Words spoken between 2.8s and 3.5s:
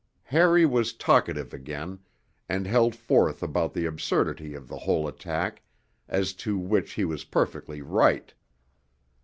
forth